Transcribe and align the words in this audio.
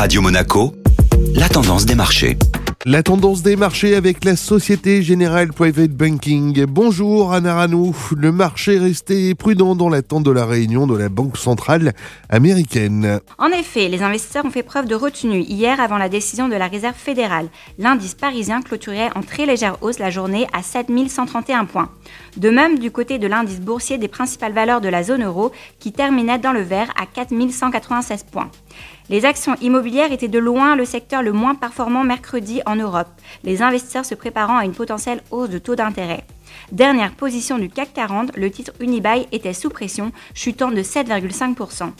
Radio 0.00 0.22
Monaco, 0.22 0.72
la 1.34 1.46
tendance 1.50 1.84
des 1.84 1.94
marchés. 1.94 2.38
La 2.86 3.02
tendance 3.02 3.42
des 3.42 3.54
marchés 3.54 3.94
avec 3.94 4.24
la 4.24 4.34
Société 4.34 5.02
Générale 5.02 5.52
Private 5.52 5.90
Banking. 5.90 6.64
Bonjour 6.64 7.34
Anna 7.34 7.56
Ranou. 7.56 7.94
Le 8.16 8.32
marché 8.32 8.78
restait 8.78 9.34
prudent 9.34 9.76
dans 9.76 9.90
l'attente 9.90 10.22
de 10.22 10.30
la 10.30 10.46
réunion 10.46 10.86
de 10.86 10.96
la 10.96 11.10
Banque 11.10 11.36
Centrale 11.36 11.92
Américaine. 12.30 13.20
En 13.36 13.48
effet, 13.48 13.88
les 13.88 14.02
investisseurs 14.02 14.46
ont 14.46 14.50
fait 14.50 14.62
preuve 14.62 14.86
de 14.86 14.94
retenue 14.94 15.40
hier 15.42 15.78
avant 15.78 15.98
la 15.98 16.08
décision 16.08 16.48
de 16.48 16.56
la 16.56 16.68
Réserve 16.68 16.96
fédérale. 16.96 17.50
L'indice 17.78 18.14
parisien 18.14 18.62
clôturait 18.62 19.10
en 19.14 19.20
très 19.20 19.44
légère 19.44 19.76
hausse 19.82 19.98
la 19.98 20.08
journée 20.08 20.46
à 20.54 20.62
7131 20.62 21.66
points. 21.66 21.90
De 22.38 22.48
même 22.48 22.78
du 22.78 22.90
côté 22.90 23.18
de 23.18 23.26
l'indice 23.26 23.60
boursier 23.60 23.98
des 23.98 24.08
principales 24.08 24.54
valeurs 24.54 24.80
de 24.80 24.88
la 24.88 25.02
zone 25.02 25.24
euro 25.24 25.52
qui 25.78 25.92
terminait 25.92 26.38
dans 26.38 26.52
le 26.52 26.62
vert 26.62 26.90
à 26.98 27.04
4196 27.04 28.24
points. 28.32 28.50
Les 29.08 29.24
actions 29.24 29.56
immobilières 29.60 30.12
étaient 30.12 30.28
de 30.28 30.38
loin 30.38 30.76
le 30.76 30.84
secteur 30.84 31.22
le 31.22 31.32
moins 31.32 31.54
performant 31.54 32.04
mercredi 32.04 32.60
en 32.66 32.76
Europe, 32.76 33.08
les 33.42 33.62
investisseurs 33.62 34.04
se 34.04 34.14
préparant 34.14 34.56
à 34.56 34.64
une 34.64 34.72
potentielle 34.72 35.22
hausse 35.30 35.50
de 35.50 35.58
taux 35.58 35.74
d'intérêt. 35.74 36.24
Dernière 36.72 37.12
position 37.12 37.58
du 37.58 37.68
CAC 37.68 37.92
40, 37.94 38.36
le 38.36 38.50
titre 38.50 38.72
Unibail 38.80 39.26
était 39.32 39.52
sous 39.52 39.70
pression, 39.70 40.12
chutant 40.34 40.70
de 40.70 40.82
7,5%. 40.82 41.90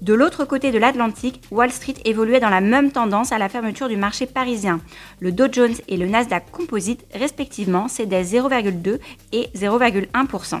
De 0.00 0.14
l'autre 0.14 0.44
côté 0.44 0.70
de 0.70 0.78
l'Atlantique, 0.78 1.42
Wall 1.50 1.72
Street 1.72 1.96
évoluait 2.04 2.38
dans 2.38 2.50
la 2.50 2.60
même 2.60 2.92
tendance 2.92 3.32
à 3.32 3.38
la 3.38 3.48
fermeture 3.48 3.88
du 3.88 3.96
marché 3.96 4.26
parisien. 4.26 4.80
Le 5.18 5.32
Dow 5.32 5.46
Jones 5.50 5.74
et 5.88 5.96
le 5.96 6.06
Nasdaq 6.06 6.50
Composite, 6.52 7.04
respectivement, 7.14 7.88
cédaient 7.88 8.22
0,2 8.22 8.98
et 9.32 9.48
0,1%. 9.56 10.60